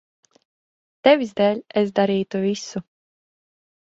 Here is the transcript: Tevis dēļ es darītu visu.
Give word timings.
Tevis 1.07 1.33
dēļ 1.41 1.61
es 1.83 1.93
darītu 1.99 2.41
visu. 2.47 2.83